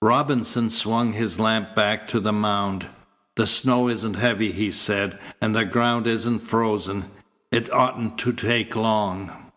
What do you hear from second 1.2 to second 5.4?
lamp back to the mound. "The snow isn't heavy," he said,